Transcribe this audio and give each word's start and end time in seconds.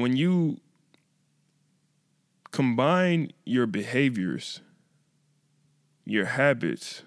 when 0.00 0.16
you 0.16 0.58
combine 2.50 3.32
your 3.44 3.66
behaviors, 3.66 4.60
your 6.04 6.24
habits 6.24 7.02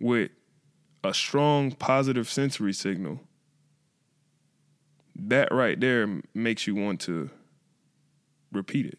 with 0.00 0.30
a 1.02 1.14
strong 1.14 1.72
positive 1.72 2.28
sensory 2.28 2.72
signal, 2.72 3.20
that 5.14 5.52
right 5.52 5.78
there 5.78 6.20
makes 6.34 6.66
you 6.66 6.74
want 6.74 7.00
to 7.00 7.30
repeat 8.52 8.86
it. 8.86 8.98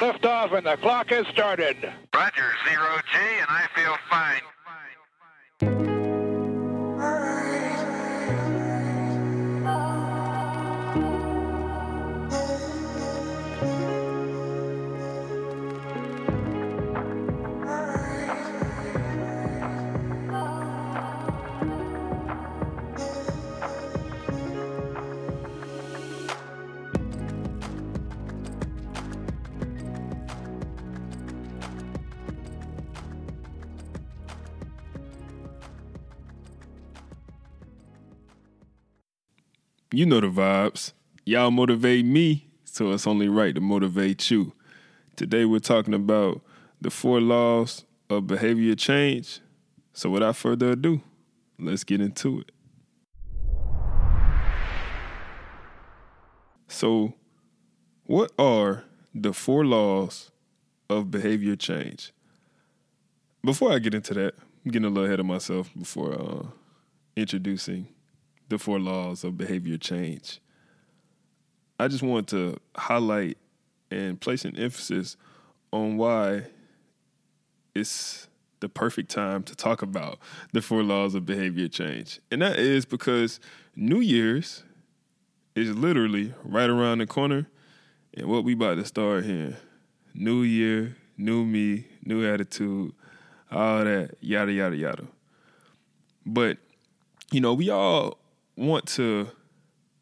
Liftoff 0.00 0.52
and 0.52 0.66
the 0.66 0.76
clock 0.76 1.08
has 1.08 1.26
started. 1.28 1.76
Roger, 2.14 2.52
zero 2.68 3.00
G, 3.10 3.18
and 3.40 3.48
I 3.48 3.66
feel 3.74 3.96
fine. 4.10 4.42
You 39.94 40.06
know 40.06 40.18
the 40.18 40.26
vibes. 40.26 40.92
Y'all 41.24 41.52
motivate 41.52 42.04
me, 42.04 42.48
so 42.64 42.90
it's 42.90 43.06
only 43.06 43.28
right 43.28 43.54
to 43.54 43.60
motivate 43.60 44.28
you. 44.28 44.52
Today 45.14 45.44
we're 45.44 45.60
talking 45.60 45.94
about 45.94 46.40
the 46.80 46.90
four 46.90 47.20
laws 47.20 47.84
of 48.10 48.26
behavior 48.26 48.74
change. 48.74 49.38
So 49.92 50.10
without 50.10 50.34
further 50.34 50.72
ado, 50.72 51.00
let's 51.60 51.84
get 51.84 52.00
into 52.00 52.40
it. 52.40 52.50
So, 56.66 57.14
what 58.02 58.32
are 58.36 58.82
the 59.14 59.32
four 59.32 59.64
laws 59.64 60.32
of 60.90 61.12
behavior 61.12 61.54
change? 61.54 62.12
Before 63.44 63.70
I 63.70 63.78
get 63.78 63.94
into 63.94 64.12
that, 64.14 64.34
I'm 64.64 64.72
getting 64.72 64.86
a 64.86 64.88
little 64.88 65.04
ahead 65.04 65.20
of 65.20 65.26
myself 65.26 65.70
before 65.78 66.20
uh, 66.20 66.46
introducing 67.14 67.93
the 68.48 68.58
four 68.58 68.78
laws 68.78 69.24
of 69.24 69.36
behavior 69.36 69.76
change. 69.76 70.40
I 71.78 71.88
just 71.88 72.02
want 72.02 72.28
to 72.28 72.58
highlight 72.76 73.38
and 73.90 74.20
place 74.20 74.44
an 74.44 74.56
emphasis 74.56 75.16
on 75.72 75.96
why 75.96 76.44
it's 77.74 78.28
the 78.60 78.68
perfect 78.68 79.10
time 79.10 79.42
to 79.42 79.54
talk 79.54 79.82
about 79.82 80.18
the 80.52 80.62
four 80.62 80.82
laws 80.82 81.14
of 81.14 81.26
behavior 81.26 81.68
change. 81.68 82.20
And 82.30 82.42
that 82.42 82.58
is 82.58 82.84
because 82.84 83.40
New 83.76 84.00
Year's 84.00 84.62
is 85.54 85.76
literally 85.76 86.32
right 86.44 86.70
around 86.70 86.98
the 86.98 87.06
corner. 87.06 87.48
And 88.16 88.26
what 88.26 88.44
we 88.44 88.52
about 88.52 88.76
to 88.76 88.84
start 88.84 89.24
here 89.24 89.56
new 90.14 90.42
year, 90.42 90.96
new 91.18 91.44
me, 91.44 91.86
new 92.04 92.24
attitude, 92.26 92.92
all 93.50 93.84
that, 93.84 94.16
yada, 94.20 94.52
yada, 94.52 94.76
yada. 94.76 95.04
But, 96.24 96.58
you 97.32 97.40
know, 97.40 97.52
we 97.52 97.68
all 97.68 98.18
want 98.56 98.86
to 98.86 99.30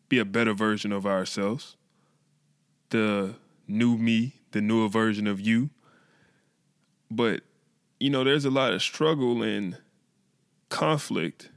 be 0.09 0.19
a 0.19 0.25
better 0.25 0.53
version 0.53 0.93
of 0.93 1.07
ourselves, 1.07 1.77
the 2.91 3.35
new 3.67 3.97
me, 3.97 4.41
the 4.51 4.61
newer 4.61 4.89
version 4.89 5.27
of 5.27 5.41
you. 5.41 5.71
But, 7.11 7.41
you 7.99 8.11
know, 8.11 8.25
there's 8.25 8.45
a 8.45 8.51
lot 8.51 8.73
of 8.73 8.83
struggle 8.83 9.43
and 9.43 9.79
conflict 10.69 11.51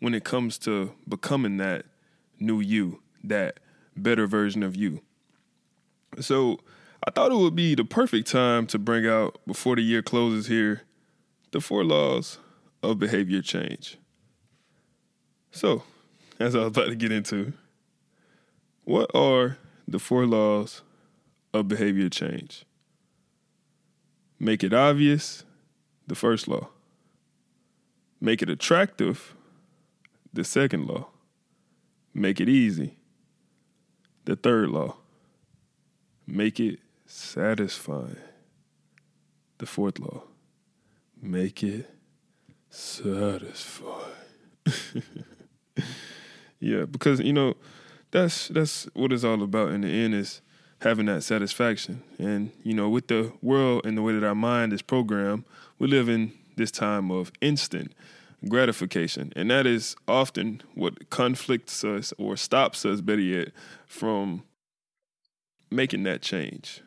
when 0.00 0.14
it 0.14 0.24
comes 0.24 0.58
to 0.58 0.92
becoming 1.08 1.56
that 1.58 1.86
new 2.40 2.60
you, 2.60 3.00
that 3.22 3.60
better 3.96 4.26
version 4.26 4.62
of 4.62 4.74
you. 4.74 5.00
So 6.20 6.58
I 7.06 7.10
thought 7.10 7.32
it 7.32 7.36
would 7.36 7.56
be 7.56 7.74
the 7.74 7.84
perfect 7.84 8.30
time 8.30 8.66
to 8.68 8.78
bring 8.78 9.06
out, 9.06 9.40
before 9.46 9.76
the 9.76 9.82
year 9.82 10.02
closes 10.02 10.46
here, 10.46 10.82
the 11.52 11.60
four 11.60 11.84
laws 11.84 12.38
of 12.82 12.98
behavior 12.98 13.42
change. 13.42 13.98
So, 15.52 15.82
as 16.40 16.54
I 16.54 16.60
was 16.60 16.68
about 16.68 16.86
to 16.86 16.94
get 16.94 17.12
into, 17.12 17.52
what 18.84 19.10
are 19.14 19.58
the 19.86 19.98
four 19.98 20.26
laws 20.26 20.80
of 21.52 21.68
behavior 21.68 22.08
change? 22.08 22.64
Make 24.40 24.64
it 24.64 24.72
obvious, 24.72 25.44
the 26.06 26.14
first 26.14 26.48
law. 26.48 26.70
Make 28.18 28.40
it 28.40 28.48
attractive, 28.48 29.34
the 30.32 30.42
second 30.42 30.86
law. 30.86 31.08
Make 32.14 32.40
it 32.40 32.48
easy, 32.48 32.96
the 34.24 34.36
third 34.36 34.70
law. 34.70 34.96
Make 36.26 36.58
it 36.60 36.80
satisfying, 37.06 38.16
the 39.58 39.66
fourth 39.66 39.98
law. 39.98 40.22
Make 41.20 41.62
it 41.62 41.90
satisfying. 42.70 44.12
yeah, 46.62 46.84
because 46.84 47.18
you 47.18 47.32
know 47.32 47.56
that's 48.12 48.46
that's 48.48 48.84
what 48.94 49.12
it's 49.12 49.24
all 49.24 49.42
about 49.42 49.72
in 49.72 49.80
the 49.80 49.88
end 49.88 50.14
is 50.14 50.40
having 50.80 51.06
that 51.06 51.24
satisfaction. 51.24 52.02
And 52.18 52.52
you 52.62 52.72
know, 52.72 52.88
with 52.88 53.08
the 53.08 53.32
world 53.42 53.84
and 53.84 53.98
the 53.98 54.02
way 54.02 54.12
that 54.14 54.24
our 54.24 54.34
mind 54.34 54.72
is 54.72 54.80
programmed, 54.80 55.44
we 55.80 55.88
live 55.88 56.08
in 56.08 56.32
this 56.56 56.70
time 56.70 57.10
of 57.10 57.32
instant 57.40 57.92
gratification, 58.48 59.32
and 59.34 59.50
that 59.50 59.66
is 59.66 59.96
often 60.06 60.62
what 60.74 61.10
conflicts 61.10 61.82
us 61.82 62.14
or 62.16 62.36
stops 62.36 62.86
us, 62.86 63.00
better 63.00 63.20
yet, 63.20 63.48
from 63.86 64.44
making 65.68 66.04
that 66.04 66.22
change. 66.22 66.80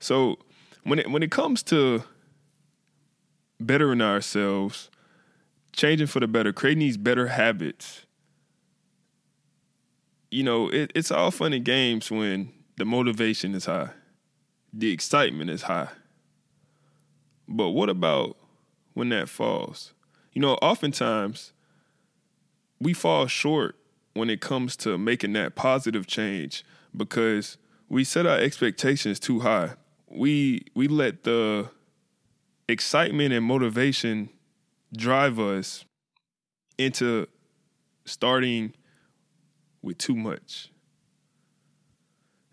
So 0.00 0.38
when 0.82 0.98
it 0.98 1.08
when 1.12 1.22
it 1.22 1.30
comes 1.30 1.62
to 1.64 2.02
bettering 3.60 4.02
ourselves 4.02 4.90
changing 5.72 6.06
for 6.06 6.20
the 6.20 6.28
better, 6.28 6.52
creating 6.52 6.80
these 6.80 6.96
better 6.96 7.28
habits. 7.28 8.06
You 10.30 10.44
know, 10.44 10.68
it, 10.68 10.92
it's 10.94 11.10
all 11.10 11.30
fun 11.30 11.52
and 11.52 11.64
games 11.64 12.10
when 12.10 12.52
the 12.76 12.84
motivation 12.84 13.54
is 13.54 13.66
high, 13.66 13.90
the 14.72 14.90
excitement 14.90 15.50
is 15.50 15.62
high. 15.62 15.88
But 17.48 17.70
what 17.70 17.88
about 17.88 18.36
when 18.94 19.08
that 19.08 19.28
falls? 19.28 19.92
You 20.32 20.40
know, 20.40 20.54
oftentimes 20.54 21.52
we 22.80 22.92
fall 22.92 23.26
short 23.26 23.76
when 24.14 24.30
it 24.30 24.40
comes 24.40 24.76
to 24.76 24.96
making 24.96 25.32
that 25.34 25.56
positive 25.56 26.06
change 26.06 26.64
because 26.96 27.58
we 27.88 28.04
set 28.04 28.26
our 28.26 28.38
expectations 28.38 29.18
too 29.18 29.40
high. 29.40 29.74
We 30.08 30.64
we 30.74 30.88
let 30.88 31.24
the 31.24 31.70
excitement 32.68 33.32
and 33.32 33.44
motivation 33.44 34.30
drive 34.96 35.38
us 35.38 35.84
into 36.78 37.26
starting 38.04 38.72
with 39.82 39.98
too 39.98 40.14
much. 40.14 40.70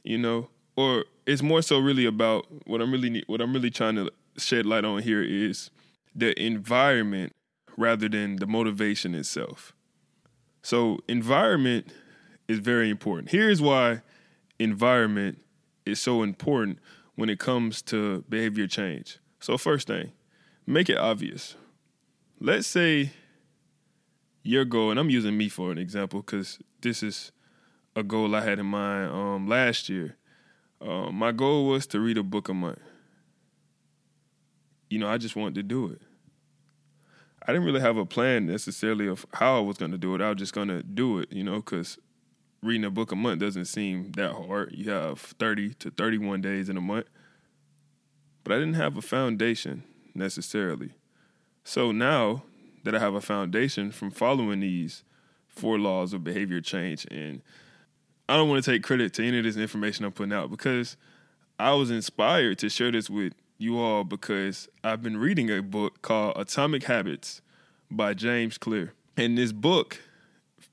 You 0.03 0.17
know, 0.17 0.49
or 0.75 1.05
it's 1.25 1.41
more 1.41 1.61
so 1.61 1.79
really 1.79 2.05
about 2.05 2.45
what 2.65 2.81
I'm 2.81 2.91
really 2.91 3.23
what 3.27 3.41
I'm 3.41 3.53
really 3.53 3.69
trying 3.69 3.95
to 3.95 4.11
shed 4.37 4.65
light 4.65 4.85
on 4.85 5.01
here 5.01 5.21
is 5.21 5.69
the 6.15 6.39
environment 6.41 7.35
rather 7.75 8.07
than 8.07 8.37
the 8.37 8.47
motivation 8.47 9.13
itself. 9.13 9.73
So 10.61 10.99
environment 11.07 11.91
is 12.47 12.59
very 12.59 12.89
important. 12.89 13.29
Here's 13.29 13.61
why 13.61 14.01
environment 14.59 15.39
is 15.85 15.99
so 15.99 16.23
important 16.23 16.79
when 17.15 17.29
it 17.29 17.39
comes 17.39 17.81
to 17.83 18.23
behavior 18.29 18.67
change. 18.67 19.19
So 19.39 19.57
first 19.57 19.87
thing, 19.87 20.11
make 20.65 20.89
it 20.89 20.97
obvious 20.97 21.55
let's 22.39 22.67
say 22.67 23.11
your 24.43 24.65
goal, 24.65 24.91
and 24.91 24.99
I'm 24.99 25.09
using 25.09 25.37
me 25.37 25.49
for 25.49 25.71
an 25.71 25.77
example 25.77 26.21
because 26.21 26.59
this 26.81 27.03
is 27.03 27.31
a 27.95 28.03
goal 28.03 28.35
I 28.35 28.41
had 28.41 28.59
in 28.59 28.65
mind 28.65 29.11
um, 29.11 29.47
last 29.47 29.89
year. 29.89 30.15
Uh, 30.79 31.11
my 31.11 31.31
goal 31.31 31.67
was 31.67 31.87
to 31.87 31.99
read 31.99 32.17
a 32.17 32.23
book 32.23 32.49
a 32.49 32.53
month. 32.53 32.79
You 34.89 34.99
know, 34.99 35.09
I 35.09 35.17
just 35.17 35.35
wanted 35.35 35.55
to 35.55 35.63
do 35.63 35.87
it. 35.87 36.01
I 37.45 37.51
didn't 37.51 37.65
really 37.65 37.81
have 37.81 37.97
a 37.97 38.05
plan 38.05 38.45
necessarily 38.45 39.07
of 39.07 39.25
how 39.33 39.57
I 39.57 39.61
was 39.61 39.77
going 39.77 39.91
to 39.91 39.97
do 39.97 40.13
it. 40.15 40.21
I 40.21 40.29
was 40.29 40.37
just 40.37 40.53
going 40.53 40.67
to 40.67 40.83
do 40.83 41.19
it, 41.19 41.31
you 41.31 41.43
know, 41.43 41.57
because 41.57 41.97
reading 42.61 42.85
a 42.85 42.89
book 42.89 43.11
a 43.11 43.15
month 43.15 43.39
doesn't 43.39 43.65
seem 43.65 44.11
that 44.13 44.33
hard. 44.33 44.73
You 44.75 44.91
have 44.91 45.19
30 45.19 45.73
to 45.75 45.91
31 45.91 46.41
days 46.41 46.69
in 46.69 46.77
a 46.77 46.81
month. 46.81 47.07
But 48.43 48.53
I 48.53 48.59
didn't 48.59 48.75
have 48.75 48.97
a 48.97 49.01
foundation 49.01 49.83
necessarily. 50.13 50.93
So 51.67 51.91
now 51.91 52.43
that 52.85 52.95
I 52.95 52.99
have 52.99 53.13
a 53.13 53.19
foundation 53.19 53.91
from 53.91 54.09
following 54.09 54.61
these 54.61 55.03
four 55.49 55.77
laws 55.77 56.13
of 56.13 56.23
behavior 56.23 56.61
change. 56.61 57.05
And 57.11 57.41
I 58.29 58.37
don't 58.37 58.47
want 58.47 58.63
to 58.63 58.71
take 58.71 58.83
credit 58.83 59.13
to 59.15 59.27
any 59.27 59.39
of 59.39 59.43
this 59.43 59.57
information 59.57 60.05
I'm 60.05 60.13
putting 60.13 60.31
out 60.31 60.49
because 60.49 60.95
I 61.59 61.73
was 61.73 61.91
inspired 61.91 62.57
to 62.59 62.69
share 62.69 62.89
this 62.89 63.09
with 63.09 63.33
you 63.57 63.77
all 63.79 64.05
because 64.05 64.69
I've 64.81 65.03
been 65.03 65.17
reading 65.17 65.51
a 65.51 65.61
book 65.61 66.01
called 66.01 66.37
Atomic 66.37 66.85
Habits 66.85 67.41
by 67.91 68.13
James 68.13 68.57
Clear. 68.57 68.93
And 69.17 69.37
this 69.37 69.51
book 69.51 69.99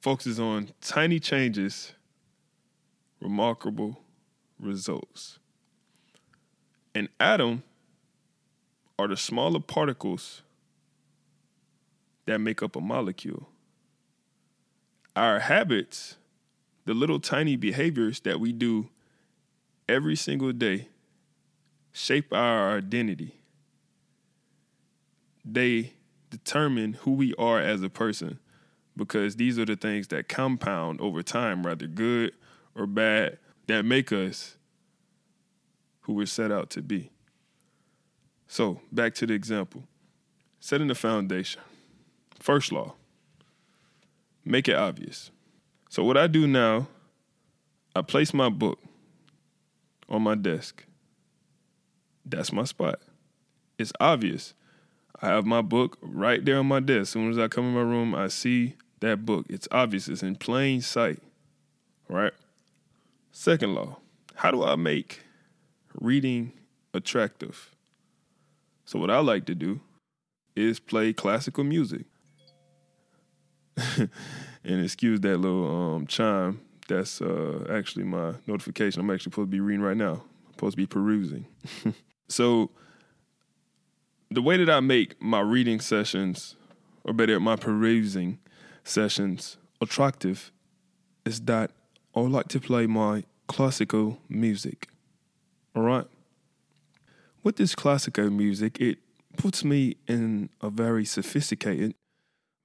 focuses 0.01 0.39
on 0.39 0.71
tiny 0.81 1.19
changes, 1.19 1.93
remarkable 3.21 3.99
results. 4.61 5.41
An 6.95 7.09
atom 7.19 7.65
are 8.97 9.09
the 9.09 9.17
smaller 9.17 9.59
particles 9.59 10.43
that 12.27 12.39
make 12.39 12.63
up 12.63 12.77
a 12.77 12.81
molecule. 12.81 13.49
Our 15.17 15.41
habits, 15.41 16.17
the 16.85 16.95
little 16.95 17.21
tiny 17.21 17.57
behaviors 17.57 18.21
that 18.21 18.41
we 18.41 18.53
do 18.53 18.89
every 19.89 20.17
single 20.17 20.53
day, 20.53 20.89
shape 21.93 22.33
our 22.33 22.77
identity. 22.77 23.37
They 25.45 25.93
determine 26.31 26.95
who 26.95 27.13
we 27.13 27.35
are 27.35 27.61
as 27.61 27.83
a 27.83 27.91
person 27.91 28.41
because 28.97 29.37
these 29.37 29.59
are 29.59 29.65
the 29.65 29.77
things 29.77 30.09
that 30.09 30.29
compound 30.29 31.01
over 31.01 31.23
time, 31.23 31.67
rather 31.67 31.87
good 31.87 32.33
or 32.75 32.87
bad, 32.87 33.39
that 33.67 33.85
make 33.85 34.13
us 34.13 34.57
who 36.03 36.15
we're 36.15 36.27
set 36.27 36.51
out 36.51 36.71
to 36.71 36.83
be. 36.83 37.11
So, 38.47 38.81
back 38.93 39.15
to 39.17 39.27
the 39.27 39.35
example 39.35 39.85
setting 40.61 40.87
the 40.87 40.95
foundation. 40.95 41.61
First 42.45 42.73
law 42.73 42.93
make 44.45 44.69
it 44.69 44.77
obvious. 44.77 45.31
So, 45.89 46.05
what 46.05 46.19
I 46.19 46.27
do 46.27 46.47
now, 46.47 46.89
I 47.97 48.03
place 48.03 48.35
my 48.35 48.51
book 48.51 48.79
on 50.11 50.21
my 50.21 50.35
desk. 50.35 50.85
That's 52.23 52.53
my 52.53 52.65
spot. 52.65 53.01
It's 53.79 53.95
obvious. 53.99 54.53
I 55.23 55.29
have 55.29 55.47
my 55.47 55.63
book 55.63 55.97
right 56.03 56.45
there 56.45 56.59
on 56.59 56.67
my 56.67 56.81
desk. 56.81 57.01
As 57.01 57.09
soon 57.09 57.31
as 57.31 57.39
I 57.39 57.49
come 57.49 57.65
in 57.65 57.73
my 57.73 57.81
room, 57.81 58.15
I 58.15 58.29
see 58.29 58.75
that 59.01 59.25
book. 59.25 59.47
It's 59.49 59.67
obvious, 59.71 60.07
it's 60.09 60.23
in 60.23 60.37
plain 60.37 60.83
sight. 60.83 61.23
Right? 62.11 62.35
Second 63.33 63.75
law 63.75 64.01
how 64.35 64.51
do 64.51 64.63
I 64.63 64.77
make 64.77 65.23
reading 65.99 66.53
attractive? 66.93 67.75
So, 68.85 68.99
what 68.99 69.11
I 69.11 69.21
like 69.21 69.47
to 69.47 69.55
do 69.55 69.81
is 70.55 70.79
play 70.79 71.15
classical 71.15 71.65
music. 71.65 72.05
and 73.97 74.85
excuse 74.85 75.21
that 75.21 75.39
little 75.39 75.95
um, 75.95 76.07
chime. 76.07 76.61
That's 76.89 77.21
uh, 77.21 77.67
actually 77.71 78.05
my 78.05 78.35
notification. 78.47 79.01
I'm 79.01 79.11
actually 79.11 79.33
supposed 79.33 79.49
to 79.49 79.53
be 79.53 79.61
reading 79.61 79.83
right 79.83 79.97
now. 79.97 80.23
I'm 80.47 80.53
supposed 80.53 80.73
to 80.75 80.77
be 80.77 80.87
perusing. 80.87 81.47
so, 82.29 82.71
the 84.31 84.43
way 84.43 84.57
that 84.57 84.69
I 84.69 84.81
make 84.81 85.21
my 85.21 85.41
reading 85.41 85.81
sessions, 85.81 86.57
or 87.05 87.13
better, 87.15 87.39
my 87.41 87.57
perusing 87.57 88.39
sessions 88.83 89.57
attractive, 89.81 90.53
is 91.25 91.41
that 91.43 91.71
I 92.15 92.21
like 92.21 92.49
to 92.49 92.61
play 92.61 92.87
my 92.87 93.25
classical 93.47 94.19
music. 94.29 94.89
All 95.75 95.83
right? 95.83 96.07
With 97.43 97.57
this 97.57 97.75
classical 97.75 98.31
music, 98.31 98.81
it 98.81 98.99
puts 99.37 99.65
me 99.65 99.97
in 100.07 100.51
a 100.61 100.71
very 100.71 101.05
sophisticated 101.05 101.95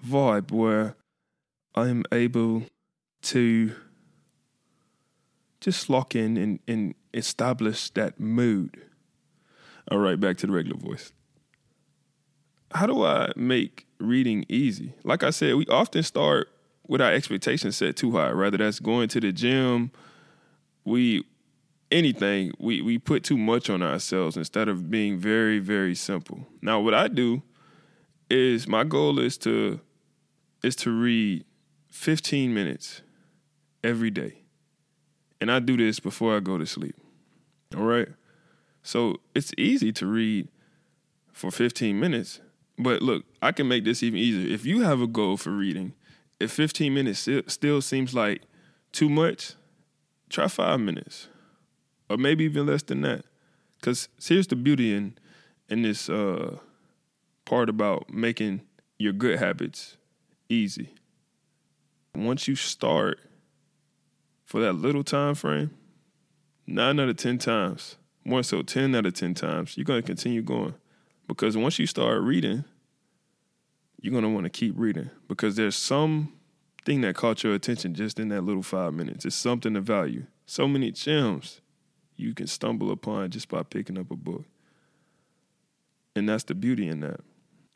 vibe 0.05 0.51
where 0.51 0.95
I'm 1.75 2.03
able 2.11 2.63
to 3.23 3.75
just 5.61 5.89
lock 5.89 6.15
in 6.15 6.37
and, 6.37 6.59
and 6.67 6.95
establish 7.13 7.89
that 7.91 8.19
mood. 8.19 8.81
All 9.91 9.99
right, 9.99 10.19
back 10.19 10.37
to 10.37 10.47
the 10.47 10.53
regular 10.53 10.77
voice. 10.77 11.11
How 12.71 12.85
do 12.85 13.03
I 13.03 13.31
make 13.35 13.87
reading 13.99 14.45
easy? 14.47 14.93
Like 15.03 15.23
I 15.23 15.31
said, 15.31 15.55
we 15.55 15.65
often 15.67 16.03
start 16.03 16.49
with 16.87 17.01
our 17.01 17.11
expectations 17.11 17.77
set 17.77 17.95
too 17.95 18.11
high, 18.11 18.31
Rather, 18.31 18.57
that's 18.57 18.79
going 18.79 19.09
to 19.09 19.19
the 19.19 19.31
gym. 19.31 19.91
We 20.85 21.23
anything, 21.91 22.51
we, 22.59 22.81
we 22.81 22.97
put 22.97 23.23
too 23.23 23.37
much 23.37 23.69
on 23.69 23.81
ourselves 23.81 24.37
instead 24.37 24.67
of 24.67 24.89
being 24.89 25.17
very, 25.17 25.59
very 25.59 25.95
simple. 25.95 26.47
Now 26.61 26.79
what 26.79 26.93
I 26.93 27.07
do 27.07 27.41
is 28.29 28.67
my 28.67 28.83
goal 28.83 29.19
is 29.19 29.37
to 29.39 29.79
is 30.61 30.75
to 30.75 30.91
read 30.91 31.45
15 31.99 32.53
minutes 32.53 33.01
every 33.83 34.09
day. 34.09 34.35
And 35.41 35.51
I 35.51 35.59
do 35.59 35.75
this 35.75 35.99
before 35.99 36.33
I 36.33 36.39
go 36.39 36.57
to 36.57 36.65
sleep. 36.65 36.95
All 37.75 37.83
right? 37.83 38.07
So 38.81 39.17
it's 39.35 39.51
easy 39.57 39.91
to 39.91 40.07
read 40.07 40.47
for 41.33 41.51
15 41.51 41.99
minutes. 41.99 42.39
But 42.77 43.01
look, 43.01 43.25
I 43.41 43.51
can 43.51 43.67
make 43.67 43.83
this 43.83 44.01
even 44.01 44.17
easier. 44.17 44.49
If 44.49 44.65
you 44.65 44.81
have 44.83 45.01
a 45.01 45.07
goal 45.07 45.35
for 45.35 45.49
reading, 45.49 45.91
if 46.39 46.51
15 46.51 46.93
minutes 46.93 47.27
still 47.47 47.81
seems 47.81 48.13
like 48.13 48.43
too 48.93 49.09
much, 49.09 49.55
try 50.29 50.47
five 50.47 50.79
minutes 50.79 51.27
or 52.09 52.15
maybe 52.15 52.45
even 52.45 52.65
less 52.65 52.81
than 52.81 53.01
that. 53.01 53.25
Because 53.77 54.07
here's 54.23 54.47
the 54.47 54.55
beauty 54.55 54.95
in, 54.95 55.17
in 55.67 55.81
this 55.81 56.09
uh, 56.09 56.59
part 57.43 57.67
about 57.67 58.09
making 58.09 58.61
your 58.97 59.11
good 59.11 59.37
habits 59.37 59.97
easy. 60.47 60.93
Once 62.15 62.47
you 62.47 62.55
start 62.55 63.19
for 64.45 64.59
that 64.61 64.73
little 64.73 65.03
time 65.03 65.35
frame, 65.35 65.71
nine 66.65 66.99
out 66.99 67.09
of 67.09 67.17
10 67.17 67.37
times, 67.37 67.97
more 68.25 68.43
so 68.43 68.61
10 68.61 68.95
out 68.95 69.05
of 69.05 69.13
10 69.13 69.33
times, 69.33 69.77
you're 69.77 69.85
going 69.85 70.01
to 70.01 70.05
continue 70.05 70.41
going. 70.41 70.73
Because 71.27 71.55
once 71.55 71.77
you 71.77 71.85
start 71.85 72.21
reading, 72.21 72.63
you're 74.01 74.11
going 74.11 74.23
to 74.23 74.29
want 74.29 74.45
to 74.45 74.49
keep 74.49 74.73
reading 74.77 75.09
because 75.27 75.55
there's 75.55 75.75
some 75.75 76.33
thing 76.85 77.01
that 77.01 77.15
caught 77.15 77.43
your 77.43 77.53
attention 77.53 77.93
just 77.93 78.19
in 78.19 78.29
that 78.29 78.41
little 78.41 78.63
five 78.63 78.93
minutes. 78.93 79.25
It's 79.25 79.35
something 79.35 79.75
of 79.75 79.83
value. 79.83 80.25
So 80.45 80.67
many 80.67 80.91
gems 80.91 81.61
you 82.15 82.33
can 82.33 82.47
stumble 82.47 82.91
upon 82.91 83.29
just 83.29 83.49
by 83.49 83.63
picking 83.63 83.97
up 83.97 84.11
a 84.11 84.15
book. 84.15 84.45
And 86.15 86.27
that's 86.27 86.43
the 86.43 86.55
beauty 86.55 86.87
in 86.87 87.01
that. 87.01 87.19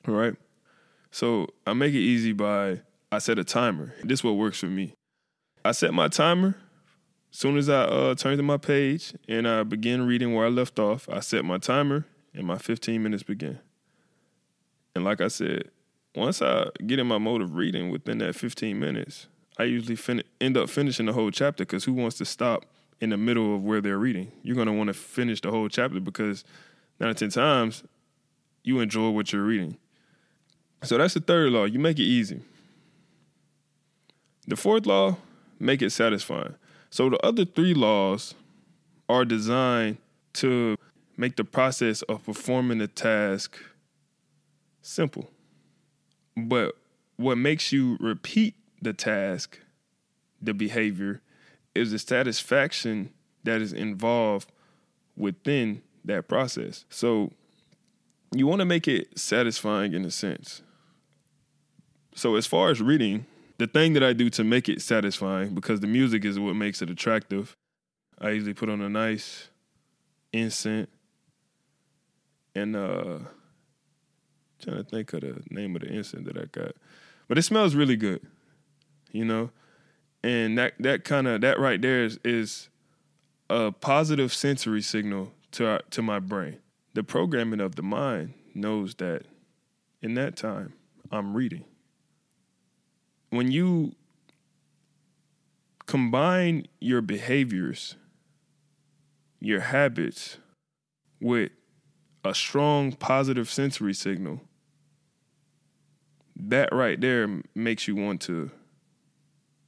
All 0.08 0.16
right. 0.16 0.36
So 1.12 1.48
I 1.68 1.74
make 1.74 1.94
it 1.94 2.00
easy 2.00 2.34
by 2.34 2.82
I 3.14 3.20
set 3.20 3.38
a 3.38 3.44
timer. 3.44 3.94
This 4.04 4.20
is 4.20 4.24
what 4.24 4.38
works 4.38 4.60
for 4.60 4.66
me. 4.66 4.96
I 5.64 5.72
set 5.72 5.94
my 5.94 6.08
timer. 6.08 6.56
As 7.32 7.38
soon 7.38 7.58
as 7.58 7.70
I 7.70 7.84
uh, 7.84 8.16
turn 8.16 8.38
to 8.38 8.44
my 8.44 8.58
page 8.58 9.14
and 9.28 9.48
I 9.48 9.62
begin 9.62 10.08
reading 10.08 10.34
where 10.34 10.48
I 10.48 10.50
left 10.50 10.80
off, 10.80 11.08
I 11.08 11.20
set 11.20 11.46
my 11.46 11.60
timer 11.60 12.06
and 12.34 12.48
my 12.48 12.58
15 12.58 13.04
minutes 13.04 13.22
begin. 13.22 13.60
And 14.96 15.04
like 15.04 15.22
I 15.22 15.28
said, 15.28 15.70
once 16.16 16.42
I 16.42 16.70
get 16.88 16.98
in 16.98 17.06
my 17.06 17.20
mode 17.20 17.44
of 17.44 17.54
reading 17.54 17.92
within 17.92 18.18
that 18.18 18.36
15 18.36 18.80
minutes, 18.80 19.28
I 19.60 19.66
usually 19.66 19.96
fin- 19.96 20.24
end 20.42 20.58
up 20.58 20.68
finishing 20.68 21.06
the 21.06 21.14
whole 21.14 21.30
chapter 21.30 21.66
because 21.66 21.84
who 21.84 21.94
wants 21.94 22.18
to 22.18 22.26
stop 22.26 22.66
in 23.00 23.12
the 23.12 23.18
middle 23.18 23.56
of 23.56 23.64
where 23.64 23.80
they're 23.80 24.00
reading? 24.00 24.32
You're 24.42 24.56
going 24.56 24.68
to 24.68 24.74
want 24.74 24.88
to 24.88 24.94
finish 24.96 25.40
the 25.40 25.52
whole 25.52 25.70
chapter 25.70 26.00
because 26.00 26.44
nine 27.00 27.12
of 27.12 27.18
10 27.18 27.30
times 27.30 27.84
you 28.64 28.80
enjoy 28.80 29.10
what 29.10 29.32
you're 29.32 29.44
reading. 29.44 29.78
So 30.82 30.98
that's 30.98 31.14
the 31.14 31.20
third 31.20 31.52
law. 31.52 31.66
You 31.66 31.78
make 31.78 32.00
it 32.00 32.04
easy. 32.04 32.42
The 34.54 34.58
fourth 34.58 34.86
law, 34.86 35.18
make 35.60 35.82
it 35.82 35.90
satisfying. 35.90 36.54
So 36.92 37.10
the 37.10 37.18
other 37.26 37.44
three 37.44 37.74
laws 37.74 38.36
are 39.10 39.26
designed 39.26 39.98
to 40.34 40.78
make 41.18 41.38
the 41.38 41.44
process 41.44 42.04
of 42.04 42.24
performing 42.24 42.78
the 42.78 42.88
task 42.88 43.58
simple. 44.84 45.32
But 46.38 46.78
what 47.16 47.40
makes 47.40 47.72
you 47.72 47.98
repeat 48.00 48.54
the 48.80 48.94
task, 48.94 49.60
the 50.40 50.54
behavior, 50.54 51.24
is 51.74 51.90
the 51.90 51.98
satisfaction 51.98 53.12
that 53.46 53.60
is 53.60 53.74
involved 53.74 54.52
within 55.18 55.82
that 56.06 56.28
process. 56.28 56.86
So 56.92 57.32
you 58.32 58.46
want 58.46 58.60
to 58.60 58.66
make 58.66 58.88
it 58.88 59.18
satisfying 59.18 59.96
in 59.96 60.06
a 60.06 60.12
sense. 60.12 60.62
So 62.14 62.36
as 62.36 62.46
far 62.46 62.70
as 62.70 62.84
reading, 62.84 63.26
the 63.58 63.68
thing 63.68 63.94
that 63.94 64.04
I 64.04 64.14
do 64.14 64.30
to 64.32 64.44
make 64.44 64.68
it 64.70 64.82
satisfying, 64.82 65.54
because 65.54 65.80
the 65.80 65.88
music 65.88 66.26
is 66.26 66.40
what 66.40 66.56
makes 66.56 66.82
it 66.82 66.90
attractive, 66.90 67.56
I 68.20 68.32
usually 68.32 68.54
put 68.54 68.70
on 68.70 68.82
a 68.82 68.90
nice 68.90 69.50
incense 70.32 70.90
and 72.56 72.76
uh 72.76 73.20
trying 74.62 74.78
to 74.78 74.84
think 74.84 75.14
of 75.14 75.22
the 75.22 75.42
name 75.50 75.76
of 75.76 75.82
the 75.82 75.88
incense 75.90 76.26
that 76.26 76.38
I 76.38 76.46
got. 76.46 76.76
But 77.28 77.38
it 77.38 77.44
smells 77.44 77.76
really 77.76 77.96
good, 77.96 78.22
you 79.12 79.26
know? 79.26 79.52
And 80.24 80.58
that 80.58 80.74
that 80.80 81.04
kind 81.04 81.28
of 81.28 81.42
that 81.42 81.60
right 81.60 81.82
there 81.82 82.04
is, 82.04 82.20
is 82.24 82.70
a 83.50 83.72
positive 83.72 84.34
sensory 84.34 84.82
signal 84.82 85.34
to 85.52 85.68
our, 85.68 85.82
to 85.92 86.02
my 86.02 86.20
brain. 86.20 86.60
The 86.94 87.04
programming 87.04 87.60
of 87.60 87.76
the 87.76 87.84
mind 87.84 88.34
knows 88.56 88.96
that 88.96 89.26
in 90.02 90.14
that 90.16 90.36
time 90.36 90.74
I'm 91.12 91.36
reading. 91.36 91.66
When 93.34 93.52
you 93.52 93.96
combine 95.88 96.68
your 96.80 97.02
behaviors, 97.02 97.96
your 99.40 99.60
habits 99.60 100.38
with 101.20 101.50
a 102.24 102.36
strong 102.36 102.92
positive 102.92 103.50
sensory 103.50 103.96
signal, 103.96 104.42
that 106.36 106.72
right 106.72 107.02
there 107.02 107.28
makes 107.56 107.88
you 107.88 107.96
want 107.96 108.22
to 108.22 108.52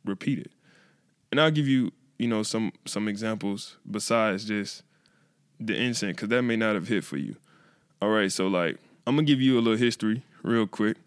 repeat 0.05 0.37
it. 0.37 0.51
And 1.31 1.41
I'll 1.41 1.49
give 1.49 1.67
you, 1.67 1.91
you 2.19 2.27
know, 2.27 2.43
some 2.43 2.71
some 2.85 3.07
examples 3.07 3.77
besides 3.89 4.45
just 4.45 4.83
the 5.59 5.75
incense, 5.75 6.17
because 6.17 6.29
that 6.29 6.43
may 6.43 6.55
not 6.55 6.75
have 6.75 6.87
hit 6.87 7.03
for 7.03 7.17
you. 7.17 7.35
All 7.99 8.09
right, 8.09 8.31
so 8.31 8.45
like 8.45 8.77
I'm 9.07 9.15
gonna 9.15 9.25
give 9.25 9.41
you 9.41 9.57
a 9.57 9.61
little 9.61 9.79
history 9.79 10.21
real 10.43 10.67
quick. 10.67 10.97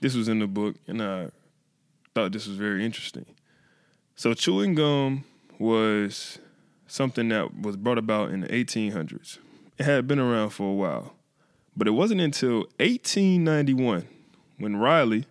This 0.00 0.14
was 0.14 0.28
in 0.28 0.40
the 0.40 0.46
book, 0.46 0.76
and 0.86 1.02
I 1.02 1.30
thought 2.14 2.32
this 2.32 2.46
was 2.46 2.56
very 2.56 2.84
interesting. 2.84 3.26
So 4.14 4.34
chewing 4.34 4.74
gum 4.74 5.24
was 5.58 6.38
something 6.86 7.28
that 7.30 7.60
was 7.60 7.76
brought 7.76 7.98
about 7.98 8.30
in 8.30 8.40
the 8.40 8.48
1800s. 8.48 9.38
It 9.78 9.84
had 9.84 10.06
been 10.06 10.18
around 10.18 10.50
for 10.50 10.68
a 10.68 10.74
while, 10.74 11.14
but 11.76 11.88
it 11.88 11.92
wasn't 11.92 12.20
until 12.20 12.66
1891 12.78 14.06
when 14.58 14.76
Wrigley, 14.76 15.24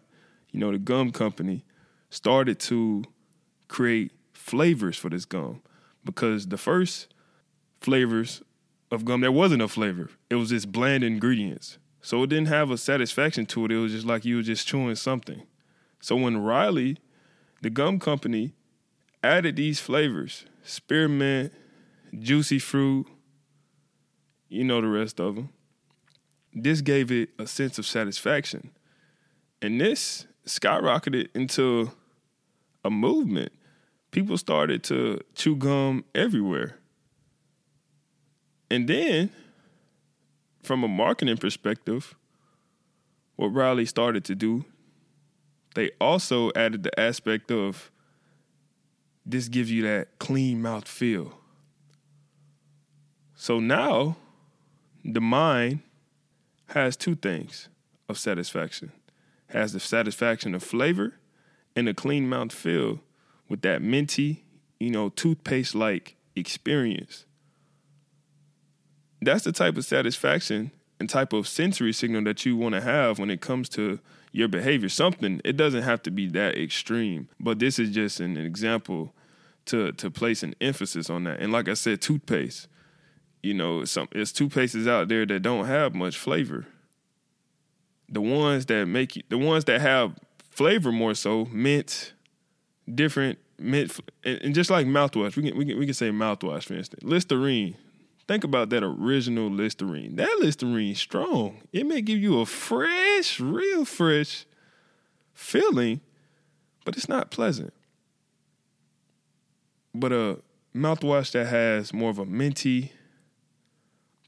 you 0.52 0.60
know, 0.60 0.72
the 0.72 0.80
gum 0.80 1.12
company, 1.12 1.64
started 2.10 2.60
to 2.60 3.04
create 3.68 4.12
flavors 4.34 4.98
for 4.98 5.10
this 5.10 5.26
gum 5.26 5.62
because 6.04 6.48
the 6.48 6.58
first 6.58 7.14
flavors 7.80 8.42
of 8.92 9.06
gum 9.06 9.22
there 9.22 9.32
wasn't 9.32 9.62
a 9.62 9.68
flavor. 9.68 10.10
It 10.30 10.36
was 10.36 10.50
just 10.50 10.72
bland 10.72 11.04
ingredients. 11.04 11.78
So 12.02 12.24
it 12.24 12.28
didn't 12.28 12.48
have 12.48 12.72
a 12.72 12.78
satisfaction 12.78 13.46
to 13.48 13.66
it. 13.66 13.72
It 13.72 13.78
was 13.78 13.92
just 13.92 14.08
like 14.08 14.26
you 14.26 14.38
were 14.38 14.42
just 14.42 14.68
chewing 14.68 14.96
something. 14.96 15.44
So 16.02 16.16
when 16.16 16.44
Wrigley, 16.44 16.98
the 17.62 17.70
gum 17.70 18.00
company, 18.00 18.54
added 19.24 19.56
these 19.56 19.80
flavors, 19.80 20.46
spearmint, 20.64 21.54
juicy 22.20 22.60
fruit, 22.60 23.08
you 24.50 24.64
know 24.64 24.82
the 24.82 24.88
rest 24.88 25.20
of 25.20 25.36
them. 25.36 25.50
This 26.54 26.82
gave 26.82 27.12
it 27.12 27.30
a 27.40 27.48
sense 27.48 27.78
of 27.78 27.86
satisfaction. 27.86 28.72
And 29.62 29.80
this 29.80 30.26
skyrocketed 30.46 31.30
into 31.36 31.92
a 32.84 32.90
movement. 32.90 33.52
People 34.10 34.38
started 34.38 34.84
to 34.86 35.22
chew 35.36 35.56
gum 35.56 36.04
everywhere. 36.14 36.78
And 38.70 38.88
then, 38.88 39.30
from 40.64 40.84
a 40.84 40.88
marketing 40.88 41.38
perspective, 41.38 42.16
what 43.36 43.54
Wrigley 43.54 43.86
started 43.86 44.26
to 44.26 44.36
do, 44.36 44.66
they 45.76 45.92
also 46.00 46.52
added 46.56 46.84
the 46.84 47.00
aspect 47.00 47.52
of 47.52 47.92
this 49.26 49.48
gives 49.48 49.72
you 49.72 49.84
that 49.84 50.20
clean 50.20 50.62
mouth 50.62 50.88
feel. 50.88 51.38
So 53.36 53.60
now, 53.60 54.18
the 55.04 55.22
mind 55.22 55.80
has 56.68 56.96
two 56.96 57.16
things 57.16 57.70
of 58.08 58.18
satisfaction 58.18 58.92
has 59.52 59.74
the 59.74 59.80
satisfaction 59.80 60.56
of 60.56 60.64
flavor 60.64 61.14
and 61.76 61.88
a 61.88 61.94
clean 61.94 62.28
mouth 62.28 62.52
feel 62.52 63.00
with 63.50 63.62
that 63.62 63.82
minty, 63.82 64.46
you 64.80 64.90
know, 64.90 65.10
toothpaste 65.10 65.76
like 65.76 66.16
experience. 66.36 67.26
That's 69.22 69.44
the 69.44 69.52
type 69.52 69.78
of 69.78 69.86
satisfaction 69.86 70.72
and 71.02 71.10
type 71.10 71.34
of 71.34 71.48
sensory 71.48 71.92
signal 71.92 72.24
that 72.24 72.46
you 72.46 72.56
want 72.56 72.76
to 72.76 72.82
have 72.82 73.20
when 73.20 73.30
it 73.30 73.42
comes 73.42 73.68
to 73.70 74.00
your 74.32 74.48
behavior. 74.48 74.88
Something, 74.88 75.42
it 75.44 75.58
doesn't 75.58 75.84
have 75.84 76.02
to 76.04 76.12
be 76.12 76.28
that 76.28 76.58
extreme, 76.58 77.28
but 77.40 77.60
this 77.60 77.78
is 77.78 77.90
just 77.90 78.22
an 78.22 78.38
example 78.38 79.14
to 79.66 79.92
to 79.92 80.10
place 80.10 80.44
an 80.44 80.56
emphasis 80.62 81.10
on 81.10 81.26
that. 81.26 81.42
And 81.42 81.52
like 81.52 81.68
I 81.68 81.74
said, 81.74 82.02
toothpaste. 82.02 82.70
You 83.44 83.56
know, 83.56 83.84
some 83.84 84.08
it's 84.14 84.32
toothpastes 84.32 84.88
out 84.88 85.10
there 85.10 85.26
that 85.26 85.42
don't 85.42 85.66
have 85.66 85.94
much 85.94 86.16
flavor 86.18 86.68
the 88.12 88.22
ones 88.22 88.66
that 88.68 88.86
make 88.86 89.16
you, 89.16 89.24
the 89.30 89.38
ones 89.38 89.66
that 89.66 89.82
have 89.82 90.14
flavor 90.50 90.92
more 90.92 91.16
so, 91.16 91.46
mint, 91.46 92.14
different 92.94 93.40
mint, 93.58 93.98
and, 94.24 94.54
just 94.54 94.70
like 94.70 94.86
mouthwash, 94.86 95.36
we 95.38 95.44
can, 95.50 95.58
we 95.58 95.66
can 95.66 95.80
we 95.80 95.86
can 95.86 95.94
say 95.94 96.12
mouthwash 96.12 96.66
for 96.66 96.74
instance. 96.74 97.02
Listerine. 97.04 97.76
Think 98.28 98.44
about 98.44 98.70
that 98.70 98.84
original 98.84 99.50
Listerine. 99.50 100.16
That 100.16 100.38
Listerine 100.40 100.96
strong. 100.96 101.62
It 101.74 101.86
may 101.86 102.02
give 102.02 102.20
you 102.20 102.40
a 102.40 102.46
fresh, 102.46 103.40
real 103.40 103.86
fresh 103.86 104.46
feeling, 105.34 106.02
but 106.86 106.96
it's 106.96 107.10
not 107.10 107.32
pleasant. 107.32 107.74
But 109.94 110.14
a 110.14 110.40
mouthwash 110.76 111.32
that 111.32 111.48
has 111.48 111.94
more 111.94 112.10
of 112.10 112.20
a 112.20 112.26
minty, 112.26 112.94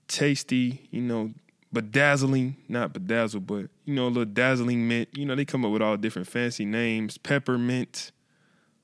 tasty, 0.08 0.88
you 0.92 1.02
know, 1.02 1.32
bedazzling, 1.72 2.58
not 2.68 2.94
bedazzle, 2.94 3.46
but 3.46 3.70
you 3.86 3.94
know, 3.96 4.08
a 4.08 4.10
little 4.10 4.26
dazzling 4.26 4.88
mint. 4.88 5.10
You 5.14 5.26
know, 5.26 5.36
they 5.36 5.46
come 5.46 5.66
up 5.66 5.72
with 5.72 5.82
all 5.82 5.98
different 5.98 6.28
fancy 6.28 6.66
names, 6.66 7.18
peppermint, 7.18 8.12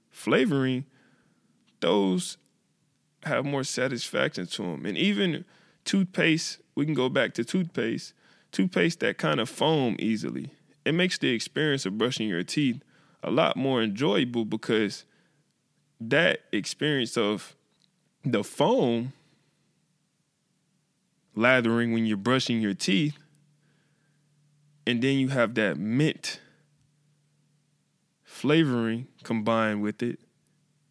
flavoring. 0.09 0.85
Those 1.81 2.37
have 3.23 3.45
more 3.45 3.63
satisfaction 3.63 4.47
to 4.47 4.61
them. 4.61 4.85
And 4.85 4.97
even 4.97 5.45
toothpaste, 5.85 6.59
we 6.75 6.85
can 6.85 6.93
go 6.93 7.09
back 7.09 7.33
to 7.35 7.43
toothpaste, 7.43 8.13
toothpaste 8.51 8.99
that 9.01 9.17
kind 9.17 9.39
of 9.39 9.49
foam 9.49 9.95
easily. 9.99 10.51
It 10.85 10.93
makes 10.93 11.17
the 11.17 11.29
experience 11.29 11.85
of 11.85 11.97
brushing 11.97 12.27
your 12.27 12.43
teeth 12.43 12.81
a 13.21 13.31
lot 13.31 13.57
more 13.57 13.81
enjoyable 13.81 14.45
because 14.45 15.03
that 15.99 16.41
experience 16.51 17.17
of 17.17 17.55
the 18.23 18.43
foam 18.43 19.13
lathering 21.35 21.93
when 21.93 22.05
you're 22.05 22.17
brushing 22.17 22.61
your 22.61 22.73
teeth. 22.73 23.17
And 24.85 25.01
then 25.01 25.19
you 25.19 25.29
have 25.29 25.55
that 25.55 25.77
mint 25.77 26.39
flavoring 28.23 29.07
combined 29.23 29.81
with 29.81 30.01
it. 30.01 30.19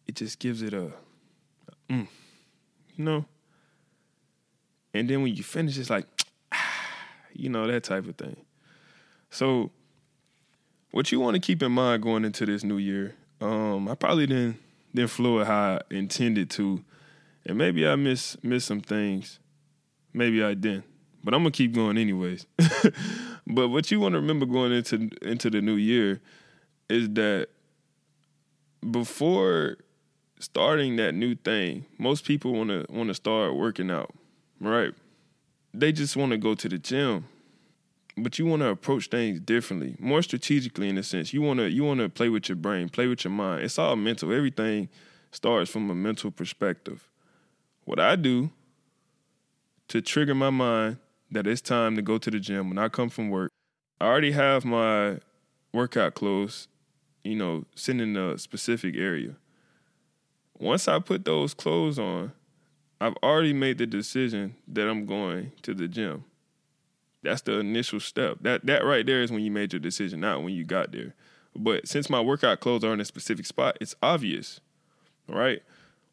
It 0.07 0.15
just 0.15 0.39
gives 0.39 0.61
it 0.61 0.73
a, 0.73 0.93
mm, 1.89 2.07
you 2.95 3.05
know? 3.05 3.25
And 4.93 5.09
then 5.09 5.21
when 5.21 5.35
you 5.35 5.43
finish, 5.43 5.77
it's 5.77 5.89
like, 5.89 6.05
you 7.33 7.49
know, 7.49 7.67
that 7.67 7.83
type 7.83 8.07
of 8.07 8.15
thing. 8.15 8.37
So, 9.29 9.71
what 10.91 11.11
you 11.11 11.19
want 11.19 11.35
to 11.35 11.39
keep 11.39 11.61
in 11.61 11.71
mind 11.71 12.01
going 12.01 12.25
into 12.25 12.45
this 12.45 12.63
new 12.63 12.77
year, 12.77 13.15
um, 13.41 13.87
I 13.87 13.95
probably 13.95 14.25
didn't 14.25 14.57
didn't 14.93 15.11
flow 15.11 15.39
it 15.39 15.47
how 15.47 15.75
I 15.75 15.81
intended 15.91 16.49
to, 16.51 16.83
and 17.45 17.57
maybe 17.57 17.87
I 17.87 17.95
miss 17.95 18.37
miss 18.43 18.65
some 18.65 18.81
things. 18.81 19.39
Maybe 20.13 20.43
I 20.43 20.55
didn't, 20.55 20.85
but 21.23 21.33
I'm 21.33 21.41
gonna 21.41 21.51
keep 21.51 21.73
going 21.73 21.97
anyways. 21.97 22.47
but 23.47 23.69
what 23.69 23.91
you 23.91 23.99
want 23.99 24.13
to 24.13 24.19
remember 24.19 24.47
going 24.47 24.71
into 24.71 25.09
into 25.21 25.51
the 25.51 25.61
new 25.61 25.75
year 25.75 26.21
is 26.89 27.07
that 27.09 27.49
before 28.89 29.77
starting 30.39 30.95
that 30.95 31.13
new 31.13 31.35
thing, 31.35 31.85
most 31.97 32.25
people 32.25 32.53
want 32.53 32.69
to 32.69 32.85
want 32.89 33.09
to 33.09 33.13
start 33.13 33.55
working 33.55 33.91
out, 33.91 34.13
right? 34.59 34.93
They 35.73 35.91
just 35.91 36.15
want 36.17 36.31
to 36.31 36.37
go 36.37 36.55
to 36.55 36.67
the 36.67 36.79
gym, 36.79 37.25
but 38.17 38.39
you 38.39 38.45
want 38.45 38.61
to 38.61 38.69
approach 38.69 39.07
things 39.07 39.39
differently, 39.39 39.95
more 39.99 40.21
strategically 40.21 40.89
in 40.89 40.97
a 40.97 41.03
sense. 41.03 41.33
You 41.33 41.41
want 41.41 41.59
to 41.59 41.69
you 41.69 41.83
want 41.83 41.99
to 41.99 42.09
play 42.09 42.29
with 42.29 42.49
your 42.49 42.55
brain, 42.55 42.89
play 42.89 43.07
with 43.07 43.23
your 43.23 43.31
mind. 43.31 43.63
It's 43.63 43.77
all 43.77 43.95
mental. 43.95 44.33
Everything 44.33 44.89
starts 45.31 45.69
from 45.69 45.89
a 45.89 45.95
mental 45.95 46.31
perspective. 46.31 47.09
What 47.85 47.99
I 47.99 48.15
do 48.15 48.51
to 49.89 50.01
trigger 50.01 50.35
my 50.35 50.49
mind 50.49 50.97
that 51.31 51.45
it's 51.47 51.61
time 51.61 51.95
to 51.95 52.01
go 52.01 52.17
to 52.17 52.31
the 52.31 52.39
gym 52.39 52.69
when 52.69 52.77
I 52.77 52.89
come 52.89 53.09
from 53.09 53.29
work. 53.29 53.51
I 54.01 54.05
already 54.05 54.31
have 54.31 54.65
my 54.65 55.19
workout 55.73 56.15
clothes, 56.15 56.67
you 57.23 57.35
know, 57.35 57.65
sitting 57.75 58.01
in 58.01 58.17
a 58.17 58.37
specific 58.37 58.95
area. 58.95 59.35
Once 60.59 60.87
I 60.87 60.99
put 60.99 61.25
those 61.25 61.53
clothes 61.53 61.97
on, 61.97 62.33
I've 63.01 63.15
already 63.23 63.53
made 63.53 63.77
the 63.77 63.87
decision 63.87 64.55
that 64.67 64.87
I'm 64.87 65.05
going 65.05 65.53
to 65.61 65.73
the 65.73 65.87
gym. 65.87 66.25
That's 67.23 67.41
the 67.41 67.59
initial 67.59 67.99
step. 67.99 68.37
That 68.41 68.65
that 68.65 68.85
right 68.85 69.05
there 69.05 69.21
is 69.21 69.31
when 69.31 69.41
you 69.41 69.51
made 69.51 69.73
your 69.73 69.79
decision, 69.79 70.19
not 70.19 70.43
when 70.43 70.53
you 70.53 70.63
got 70.63 70.91
there. 70.91 71.15
But 71.55 71.87
since 71.87 72.09
my 72.09 72.21
workout 72.21 72.59
clothes 72.59 72.83
are 72.83 72.93
in 72.93 73.01
a 73.01 73.05
specific 73.05 73.45
spot, 73.45 73.77
it's 73.81 73.95
obvious. 74.03 74.59
Right? 75.27 75.63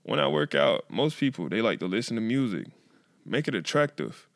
When 0.02 0.20
I 0.20 0.28
work 0.28 0.54
out, 0.54 0.84
most 0.88 1.18
people 1.18 1.48
they 1.48 1.60
like 1.60 1.80
to 1.80 1.86
listen 1.86 2.14
to 2.16 2.22
music 2.22 2.68
make 3.24 3.48
it 3.48 3.54
attractive. 3.54 4.28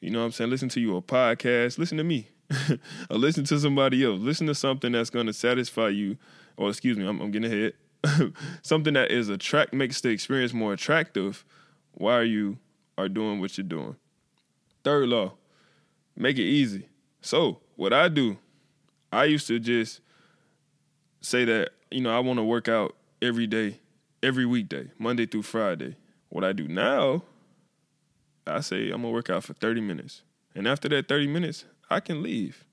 You 0.00 0.10
know 0.10 0.20
what 0.20 0.26
I'm 0.26 0.32
saying? 0.32 0.50
Listen 0.50 0.68
to 0.70 0.80
you 0.80 0.96
a 0.96 1.02
podcast, 1.02 1.78
listen 1.78 1.96
to 1.98 2.04
me. 2.04 2.28
or 3.10 3.16
listen 3.16 3.44
to 3.44 3.58
somebody 3.58 4.04
else. 4.04 4.20
Listen 4.20 4.46
to 4.48 4.54
something 4.54 4.92
that's 4.92 5.10
to 5.10 5.32
satisfy 5.32 5.88
you. 5.88 6.18
Or 6.56 6.68
excuse 6.68 6.98
me, 6.98 7.06
I'm, 7.06 7.20
I'm 7.20 7.30
getting 7.30 7.50
ahead. 7.50 7.72
something 8.62 8.94
that 8.94 9.10
is 9.10 9.28
attract 9.28 9.72
makes 9.72 10.00
the 10.00 10.10
experience 10.10 10.52
more 10.52 10.72
attractive 10.72 11.44
while 11.92 12.24
you 12.24 12.58
are 12.98 13.08
doing 13.08 13.40
what 13.40 13.56
you're 13.56 13.66
doing. 13.66 13.96
Third 14.82 15.08
law, 15.08 15.34
make 16.16 16.38
it 16.38 16.42
easy. 16.42 16.88
So 17.20 17.60
what 17.76 17.92
I 17.92 18.08
do, 18.08 18.38
I 19.12 19.24
used 19.24 19.46
to 19.48 19.58
just 19.58 20.00
say 21.20 21.44
that, 21.44 21.70
you 21.90 22.00
know, 22.00 22.14
I 22.14 22.20
want 22.20 22.38
to 22.38 22.44
work 22.44 22.68
out 22.68 22.94
every 23.22 23.46
day, 23.46 23.80
every 24.22 24.46
weekday, 24.46 24.90
Monday 24.98 25.26
through 25.26 25.42
Friday. 25.42 25.96
What 26.28 26.44
I 26.44 26.52
do 26.52 26.68
now, 26.68 27.22
I 28.46 28.60
say 28.60 28.90
I'm 28.90 29.02
to 29.02 29.08
work 29.08 29.30
out 29.30 29.44
for 29.44 29.54
30 29.54 29.80
minutes. 29.80 30.22
And 30.54 30.68
after 30.68 30.88
that 30.90 31.08
30 31.08 31.28
minutes, 31.28 31.64
I 31.90 32.00
can 32.00 32.22
leave. 32.22 32.64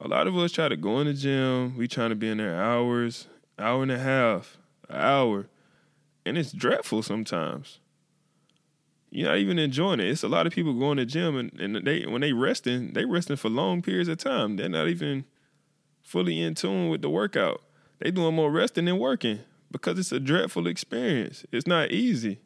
A 0.00 0.08
lot 0.08 0.26
of 0.26 0.36
us 0.38 0.52
try 0.52 0.68
to 0.68 0.76
go 0.76 1.00
in 1.00 1.06
the 1.06 1.14
gym. 1.14 1.76
We 1.76 1.86
trying 1.86 2.10
to 2.10 2.16
be 2.16 2.28
in 2.28 2.38
there 2.38 2.60
hours, 2.60 3.26
hour 3.60 3.82
and 3.82 3.92
a 3.92 3.98
half, 3.98 4.58
an 4.88 4.96
hour. 4.96 5.46
And 6.24 6.36
it's 6.36 6.52
dreadful 6.52 7.02
sometimes. 7.02 7.78
You're 9.10 9.28
not 9.28 9.38
even 9.38 9.58
enjoying 9.58 10.00
it. 10.00 10.08
It's 10.08 10.22
a 10.22 10.28
lot 10.28 10.46
of 10.46 10.52
people 10.52 10.72
going 10.74 10.98
to 10.98 11.06
gym 11.06 11.36
and, 11.36 11.52
and 11.60 11.84
they 11.84 12.06
when 12.06 12.20
they 12.20 12.32
resting, 12.32 12.92
they 12.92 13.04
resting 13.04 13.36
for 13.36 13.48
long 13.48 13.82
periods 13.82 14.08
of 14.08 14.18
time. 14.18 14.56
They're 14.56 14.68
not 14.68 14.88
even 14.88 15.24
fully 16.02 16.40
in 16.40 16.54
tune 16.54 16.88
with 16.88 17.02
the 17.02 17.10
workout. 17.10 17.62
They 17.98 18.10
doing 18.10 18.34
more 18.34 18.50
resting 18.50 18.84
than 18.84 18.98
working 18.98 19.40
because 19.70 19.98
it's 19.98 20.12
a 20.12 20.20
dreadful 20.20 20.66
experience. 20.66 21.44
It's 21.52 21.66
not 21.66 21.90
easy. 21.90 22.40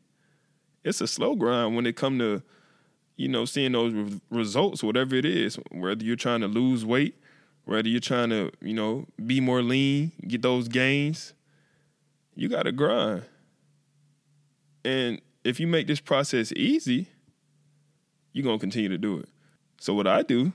It's 0.83 1.01
a 1.01 1.07
slow 1.07 1.35
grind 1.35 1.77
when 1.77 1.87
it 1.87 1.97
come 1.97 2.19
to, 2.19 2.43
you 3.17 3.29
know, 3.29 3.45
seeing 3.45 3.73
those 3.73 3.93
re- 3.93 4.21
results, 4.31 4.83
whatever 4.83 5.15
it 5.17 5.25
is. 5.25 5.59
Whether 5.71 6.05
you're 6.05 6.17
trying 6.17 6.41
to 6.41 6.49
lose 6.49 6.85
weight, 6.85 7.17
whether 7.65 7.89
you're 7.89 8.01
trying 8.01 8.31
to, 8.31 8.51
you 8.61 8.75
know, 8.75 9.07
be 9.25 9.41
more 9.41 9.63
lean, 9.63 10.13
get 10.27 10.43
those 10.43 10.69
gains, 10.69 11.33
you 12.35 12.49
got 12.49 12.65
to 12.65 12.73
grind. 12.73 13.25
And 14.85 15.21
if 15.45 15.59
you 15.59 15.67
make 15.67 15.87
this 15.87 16.01
process 16.01 16.53
easy, 16.53 17.09
you're 18.33 18.45
gonna 18.45 18.59
continue 18.59 18.89
to 18.89 18.99
do 18.99 19.19
it. 19.19 19.29
So 19.79 19.95
what 19.95 20.07
I 20.07 20.23
do, 20.23 20.53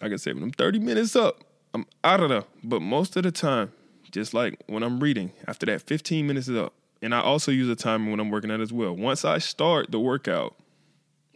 like 0.00 0.12
I 0.12 0.16
said, 0.16 0.34
when 0.34 0.44
I'm 0.44 0.50
30 0.50 0.80
minutes 0.80 1.16
up, 1.16 1.44
I'm 1.72 1.86
out 2.02 2.20
of 2.20 2.28
there. 2.30 2.44
But 2.64 2.82
most 2.82 3.16
of 3.16 3.22
the 3.22 3.30
time, 3.30 3.72
just 4.10 4.34
like 4.34 4.62
when 4.66 4.82
I'm 4.82 5.00
reading, 5.00 5.32
after 5.46 5.66
that 5.66 5.82
15 5.82 6.26
minutes 6.26 6.48
is 6.48 6.56
up, 6.56 6.74
and 7.02 7.14
I 7.14 7.20
also 7.20 7.52
use 7.52 7.68
a 7.68 7.76
timer 7.76 8.10
when 8.10 8.20
I'm 8.20 8.30
working 8.30 8.50
out 8.50 8.60
as 8.60 8.72
well. 8.72 8.94
Once 8.94 9.24
I 9.24 9.38
start 9.38 9.90
the 9.90 10.00
workout, 10.00 10.56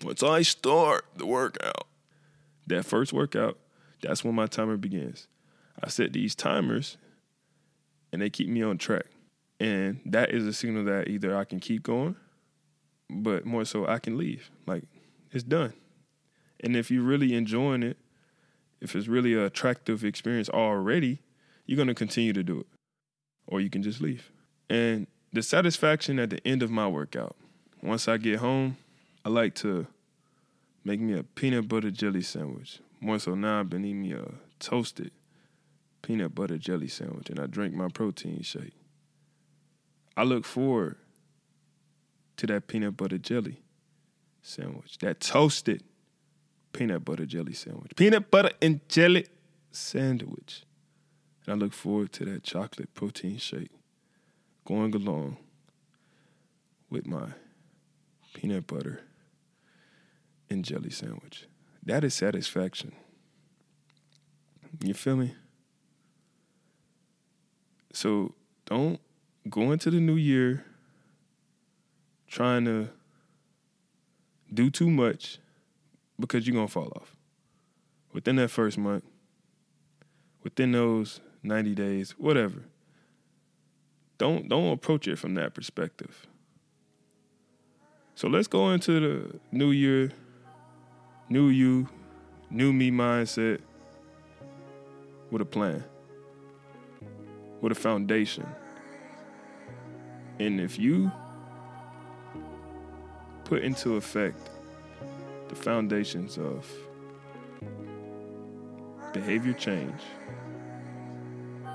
once 0.02 0.22
I 0.22 0.42
start 0.42 1.06
the 1.16 1.26
workout, 1.26 1.86
that 2.66 2.84
first 2.84 3.12
workout, 3.12 3.58
that's 4.04 4.24
when 4.24 4.34
my 4.34 4.46
timer 4.46 4.76
begins. 4.76 5.26
I 5.82 5.88
set 5.88 6.12
these 6.12 6.34
timers 6.34 6.96
and 8.12 8.22
they 8.22 8.30
keep 8.30 8.48
me 8.48 8.62
on 8.62 8.78
track. 8.78 9.06
And 9.58 10.00
that 10.06 10.30
is 10.30 10.46
a 10.46 10.52
signal 10.52 10.84
that 10.84 11.08
either 11.08 11.36
I 11.36 11.44
can 11.44 11.60
keep 11.60 11.82
going, 11.82 12.16
but 13.10 13.44
more 13.44 13.64
so 13.64 13.86
I 13.86 13.98
can 13.98 14.16
leave. 14.18 14.50
Like 14.66 14.84
it's 15.32 15.44
done. 15.44 15.72
And 16.60 16.76
if 16.76 16.90
you're 16.90 17.02
really 17.02 17.34
enjoying 17.34 17.82
it, 17.82 17.96
if 18.80 18.94
it's 18.94 19.08
really 19.08 19.34
an 19.34 19.40
attractive 19.40 20.04
experience 20.04 20.48
already, 20.48 21.20
you're 21.66 21.78
gonna 21.78 21.94
continue 21.94 22.32
to 22.32 22.42
do 22.42 22.60
it. 22.60 22.66
Or 23.46 23.60
you 23.60 23.70
can 23.70 23.82
just 23.82 24.00
leave. 24.00 24.30
And 24.68 25.06
the 25.32 25.42
satisfaction 25.42 26.18
at 26.18 26.30
the 26.30 26.46
end 26.46 26.62
of 26.62 26.70
my 26.70 26.86
workout, 26.86 27.36
once 27.82 28.08
I 28.08 28.16
get 28.16 28.38
home, 28.38 28.76
I 29.24 29.28
like 29.28 29.54
to 29.56 29.86
make 30.84 31.00
me 31.00 31.18
a 31.18 31.22
peanut 31.22 31.68
butter 31.68 31.90
jelly 31.90 32.22
sandwich. 32.22 32.80
More 33.00 33.18
so 33.18 33.34
now 33.34 33.60
I've 33.60 33.70
been 33.70 33.84
eating 33.84 34.02
me 34.02 34.12
a 34.12 34.26
toasted 34.58 35.10
peanut 36.02 36.34
butter 36.34 36.58
jelly 36.58 36.88
sandwich 36.88 37.30
and 37.30 37.40
I 37.40 37.46
drink 37.46 37.74
my 37.74 37.88
protein 37.88 38.42
shake. 38.42 38.74
I 40.16 40.22
look 40.22 40.44
forward 40.44 40.96
to 42.36 42.46
that 42.48 42.66
peanut 42.66 42.96
butter 42.96 43.18
jelly 43.18 43.62
sandwich, 44.42 44.98
that 44.98 45.20
toasted 45.20 45.82
peanut 46.72 47.04
butter 47.04 47.24
jelly 47.24 47.54
sandwich, 47.54 47.92
peanut 47.96 48.30
butter 48.30 48.50
and 48.60 48.86
jelly 48.88 49.26
sandwich. 49.70 50.62
And 51.46 51.54
I 51.54 51.56
look 51.56 51.72
forward 51.72 52.12
to 52.12 52.24
that 52.26 52.42
chocolate 52.42 52.92
protein 52.94 53.38
shake 53.38 53.70
going 54.64 54.94
along 54.94 55.36
with 56.90 57.06
my 57.06 57.28
peanut 58.34 58.66
butter 58.66 59.00
and 60.54 60.64
jelly 60.64 60.90
sandwich. 60.90 61.46
That 61.84 62.02
is 62.04 62.14
satisfaction. 62.14 62.92
You 64.82 64.94
feel 64.94 65.16
me? 65.16 65.34
So 67.92 68.34
don't 68.64 68.98
go 69.48 69.72
into 69.72 69.90
the 69.90 70.00
new 70.00 70.16
year 70.16 70.64
trying 72.26 72.64
to 72.64 72.88
do 74.52 74.70
too 74.70 74.90
much 74.90 75.38
because 76.18 76.46
you're 76.46 76.54
going 76.54 76.66
to 76.66 76.72
fall 76.72 76.92
off. 76.96 77.14
Within 78.12 78.36
that 78.36 78.48
first 78.48 78.78
month, 78.78 79.04
within 80.42 80.72
those 80.72 81.20
90 81.42 81.74
days, 81.74 82.12
whatever. 82.12 82.62
Don't 84.16 84.48
don't 84.48 84.72
approach 84.72 85.08
it 85.08 85.18
from 85.18 85.34
that 85.34 85.54
perspective. 85.54 86.26
So 88.14 88.28
let's 88.28 88.46
go 88.46 88.70
into 88.70 89.00
the 89.00 89.40
new 89.50 89.72
year, 89.72 90.12
new 91.28 91.48
you, 91.48 91.88
new 92.50 92.72
me 92.72 92.90
mindset 92.90 93.60
with 95.30 95.42
a 95.42 95.44
plan, 95.44 95.82
with 97.60 97.72
a 97.72 97.74
foundation. 97.74 98.46
And 100.38 100.60
if 100.60 100.78
you 100.78 101.10
put 103.44 103.62
into 103.62 103.96
effect 103.96 104.50
the 105.48 105.54
foundations 105.54 106.38
of 106.38 106.70
behavior 109.12 109.52
change, 109.52 110.00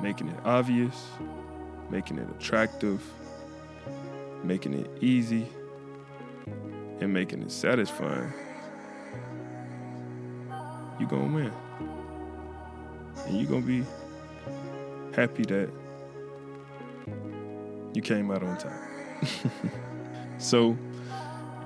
making 0.01 0.27
it 0.27 0.39
obvious, 0.43 1.07
making 1.89 2.19
it 2.19 2.27
attractive, 2.38 3.01
making 4.43 4.73
it 4.73 4.89
easy, 5.01 5.47
and 6.99 7.13
making 7.13 7.41
it 7.41 7.51
satisfying, 7.51 8.31
you're 10.99 11.09
gonna 11.09 11.33
win. 11.33 11.51
And 13.25 13.38
you're 13.38 13.49
gonna 13.49 13.62
be 13.62 13.85
happy 15.13 15.43
that 15.43 15.69
you 17.93 18.01
came 18.01 18.31
out 18.31 18.43
on 18.43 18.57
time. 18.57 18.89
so, 20.38 20.77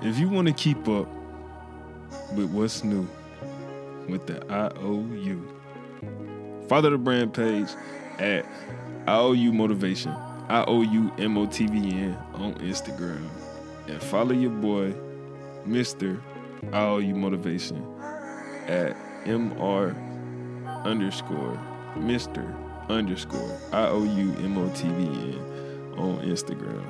if 0.02 0.18
you 0.18 0.28
want 0.28 0.48
to 0.48 0.54
keep 0.54 0.88
up 0.88 1.08
with 2.34 2.50
what's 2.50 2.84
new 2.84 3.08
with 4.08 4.26
the 4.26 4.44
IOU, 4.52 5.46
follow 6.68 6.90
the 6.90 6.98
brand 6.98 7.34
page 7.34 7.68
at 8.18 8.46
IOU 9.08 9.52
Motivation, 9.52 10.12
IOU 10.50 11.10
MOTVN 11.16 12.16
on 12.34 12.54
Instagram, 12.54 13.28
and 13.88 14.02
follow 14.02 14.32
your 14.32 14.50
boy, 14.50 14.94
Mr. 15.66 16.20
IOU 16.72 17.14
Motivation 17.14 17.84
at 18.66 18.96
MR 19.24 19.94
underscore 20.84 21.58
Mr. 21.96 22.44
underscore 22.88 23.58
I 23.72 23.86
O 23.88 24.04
U 24.04 24.34
M 24.42 24.58
O 24.58 24.68
T 24.74 24.88
V 24.88 25.04
N 25.04 25.94
on 25.96 26.18
Instagram. 26.20 26.84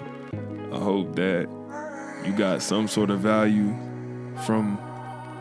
I 0.73 0.79
hope 0.79 1.15
that 1.17 1.49
you 2.27 2.33
got 2.33 2.63
some 2.63 2.89
sort 2.89 3.11
of 3.11 3.21
value 3.21 3.77
from 4.45 4.79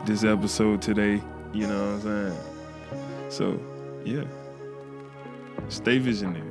this 0.06 0.24
episode 0.24 0.82
today. 0.82 1.22
You 1.54 1.68
know 1.68 1.98
what 1.98 2.06
I'm 2.06 2.32
saying? 2.32 3.30
So, 3.30 3.60
yeah. 4.04 4.26
Stay 5.70 5.98
visionary. 5.98 6.44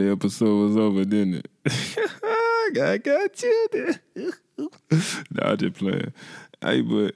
The 0.00 0.10
episode 0.10 0.68
was 0.68 0.76
over, 0.76 1.04
didn't 1.04 1.34
it? 1.34 1.48
I 2.82 2.98
got 2.98 3.42
you 3.42 3.68
there. 3.72 4.00
nah, 5.30 5.52
I 5.52 5.56
just 5.56 5.74
playing. 5.74 6.12
Hey, 6.60 6.82
but 6.82 7.14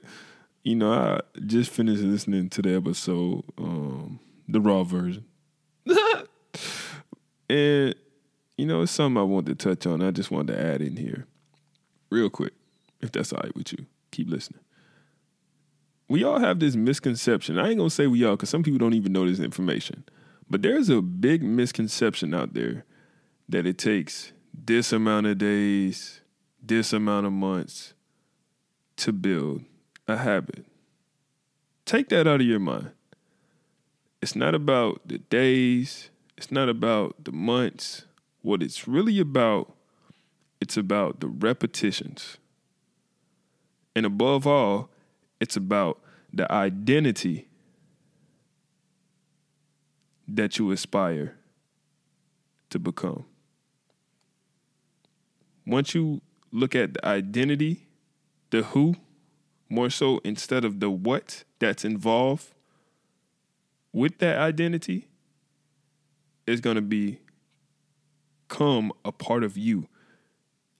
you 0.63 0.75
know, 0.75 0.91
I 0.91 1.21
just 1.45 1.71
finished 1.71 2.01
listening 2.03 2.49
to 2.49 2.61
the 2.61 2.75
episode, 2.75 3.43
um, 3.57 4.19
the 4.47 4.59
raw 4.59 4.83
version. 4.83 5.25
and 7.49 7.95
you 8.57 8.65
know, 8.65 8.81
it's 8.81 8.91
something 8.91 9.19
I 9.19 9.23
wanted 9.23 9.59
to 9.59 9.69
touch 9.69 9.85
on. 9.85 10.01
I 10.01 10.11
just 10.11 10.31
wanted 10.31 10.53
to 10.53 10.61
add 10.61 10.81
in 10.81 10.97
here 10.97 11.27
real 12.09 12.29
quick, 12.29 12.53
if 13.01 13.11
that's 13.11 13.33
all 13.33 13.41
right 13.43 13.55
with 13.55 13.73
you. 13.73 13.85
Keep 14.11 14.29
listening. 14.29 14.61
We 16.07 16.23
all 16.23 16.39
have 16.39 16.59
this 16.59 16.75
misconception. 16.75 17.57
I 17.57 17.69
ain't 17.69 17.77
gonna 17.77 17.89
say 17.89 18.07
we 18.07 18.23
all, 18.23 18.35
because 18.35 18.49
some 18.49 18.63
people 18.63 18.77
don't 18.77 18.93
even 18.93 19.13
know 19.13 19.27
this 19.27 19.39
information. 19.39 20.03
But 20.49 20.61
there's 20.61 20.89
a 20.89 21.01
big 21.01 21.43
misconception 21.43 22.33
out 22.33 22.53
there 22.53 22.85
that 23.49 23.65
it 23.65 23.77
takes 23.77 24.31
this 24.53 24.93
amount 24.93 25.27
of 25.27 25.37
days, 25.37 26.21
this 26.61 26.93
amount 26.93 27.25
of 27.25 27.33
months 27.33 27.93
to 28.97 29.11
build 29.11 29.63
a 30.07 30.17
habit. 30.17 30.65
Take 31.85 32.09
that 32.09 32.27
out 32.27 32.41
of 32.41 32.47
your 32.47 32.59
mind. 32.59 32.91
It's 34.21 34.35
not 34.35 34.55
about 34.55 35.01
the 35.05 35.19
days, 35.19 36.09
it's 36.37 36.51
not 36.51 36.69
about 36.69 37.23
the 37.23 37.31
months. 37.31 38.05
What 38.41 38.61
it's 38.61 38.87
really 38.87 39.19
about, 39.19 39.73
it's 40.61 40.77
about 40.77 41.19
the 41.19 41.27
repetitions. 41.27 42.37
And 43.95 44.05
above 44.05 44.45
all, 44.45 44.89
it's 45.39 45.55
about 45.55 45.99
the 46.33 46.51
identity 46.51 47.47
that 50.27 50.57
you 50.57 50.71
aspire 50.71 51.35
to 52.69 52.79
become. 52.79 53.25
Once 55.65 55.95
you 55.95 56.21
look 56.51 56.75
at 56.75 56.93
the 56.93 57.05
identity, 57.05 57.87
the 58.49 58.63
who, 58.63 58.95
more 59.69 59.89
so 59.89 60.19
instead 60.23 60.63
of 60.63 60.79
the 60.79 60.89
what 60.89 61.43
that's 61.59 61.83
involved 61.83 62.53
with 63.91 64.19
that 64.19 64.37
identity, 64.37 65.07
is 66.45 66.61
going 66.61 66.75
to 66.75 66.81
be 66.81 67.19
come 68.47 68.91
a 69.03 69.11
part 69.11 69.43
of 69.43 69.57
you. 69.57 69.87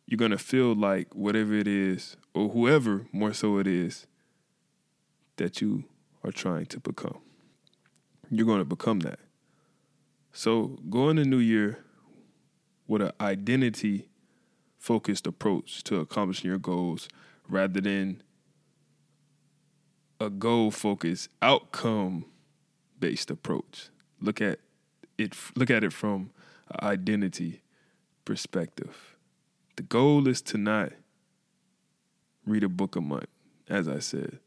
You're 0.06 0.18
going 0.18 0.32
to 0.32 0.38
feel 0.38 0.76
like 0.76 1.16
whatever 1.16 1.56
it 1.56 1.68
is, 1.68 2.16
or 2.34 2.50
whoever 2.50 3.08
more 3.12 3.34
so 3.34 3.58
it 3.58 3.66
is, 3.66 4.06
that 5.38 5.62
you 5.62 5.86
are 6.24 6.32
trying 6.32 6.68
to 6.68 6.80
become. 6.80 7.18
You're 8.30 8.46
going 8.46 8.60
to 8.60 8.66
become 8.66 9.00
that. 9.00 9.20
So 10.38 10.78
going 10.89 11.17
in 11.17 11.30
the 11.30 11.30
new 11.30 11.39
year 11.39 11.80
with 12.88 13.02
an 13.02 13.13
identity 13.21 14.10
focused 14.78 15.26
approach 15.28 15.82
to 15.86 16.02
accomplishing 16.02 16.50
your 16.50 16.60
goals 16.60 17.08
rather 17.48 17.80
than 17.80 18.21
a 20.19 20.30
goal 20.30 20.71
focused 20.71 21.30
outcome 21.41 22.26
based 23.00 23.32
approach. 23.32 23.88
Look 24.19 24.41
at 24.41 24.60
it 25.17 25.34
look 25.56 25.69
at 25.69 25.86
it 25.86 25.93
from 25.93 26.32
an 26.69 26.86
identity 26.86 27.62
perspective. 28.26 29.15
The 29.78 29.84
goal 29.84 30.28
is 30.28 30.41
to 30.41 30.58
not 30.58 30.91
read 32.45 32.65
a 32.65 32.69
book 32.69 32.98
a 32.98 33.02
month, 33.02 33.30
as 33.69 33.88
I 33.88 34.00
said. 34.00 34.39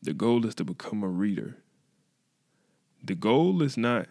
The 0.00 0.14
goal 0.14 0.46
is 0.46 0.54
to 0.54 0.64
become 0.64 1.02
a 1.02 1.08
reader. 1.08 1.58
The 3.02 3.14
goal 3.14 3.60
is 3.60 3.76
not 3.76 4.06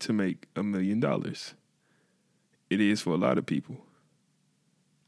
to 0.00 0.12
make 0.12 0.46
a 0.56 0.62
million 0.62 1.00
dollars. 1.00 1.54
It 2.68 2.80
is 2.80 3.00
for 3.00 3.10
a 3.10 3.16
lot 3.16 3.38
of 3.38 3.46
people. 3.46 3.76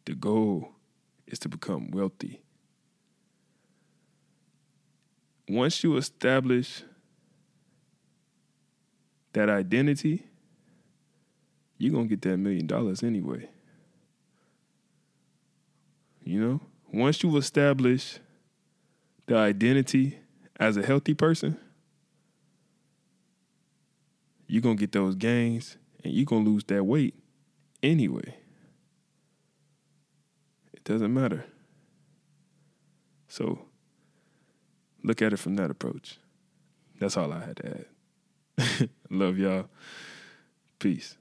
The 0.05 0.15
goal 0.15 0.73
is 1.27 1.39
to 1.41 1.49
become 1.49 1.91
wealthy. 1.91 2.41
Once 5.49 5.83
you 5.85 5.97
establish 5.97 6.83
that 9.33 9.49
identity, 9.49 10.25
you're 11.79 11.93
going 11.93 12.09
to 12.09 12.17
get 12.17 12.23
that 12.23 12.37
million 12.37 12.67
dollars 12.67 13.03
anyway. 13.03 13.49
You 16.25 16.41
know, 16.41 16.61
once 16.93 17.23
you 17.23 17.37
establish 17.37 18.19
the 19.27 19.37
identity 19.37 20.19
as 20.61 20.77
a 20.77 20.83
healthy 20.87 21.15
person, 21.15 21.59
you're 24.53 24.61
going 24.61 24.77
to 24.77 24.81
get 24.81 24.93
those 24.93 25.15
gains 25.15 25.79
and 26.05 26.13
you're 26.13 26.27
going 26.27 26.45
to 26.45 26.51
lose 26.51 26.65
that 26.65 26.85
weight 26.85 27.15
anyway. 27.83 28.37
It 30.75 30.85
doesn't 30.85 31.15
matter. 31.15 31.47
So 33.29 33.61
look 35.03 35.23
at 35.23 35.33
it 35.33 35.39
from 35.39 35.57
that 35.57 35.71
approach. 35.71 36.19
That's 37.01 37.17
all 37.17 37.33
I 37.33 37.47
had 37.47 37.57
to 37.57 37.87
add. 38.59 38.91
Love 39.11 39.39
y'all. 39.39 39.71
Peace. 40.79 41.17